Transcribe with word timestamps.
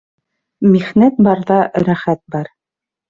Михнәт 0.71 1.21
барҙа 1.27 1.59
рәхәт 1.91 2.23
бар 2.37 2.51